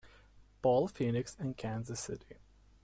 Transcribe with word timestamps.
Paul, 0.63 0.87
Phoenix, 0.87 1.35
and 1.39 1.55
Kansas 1.55 1.99
City. 1.99 2.37